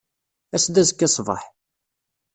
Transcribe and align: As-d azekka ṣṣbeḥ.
As-d 0.55 0.75
azekka 0.81 1.07
ṣṣbeḥ. 1.13 1.41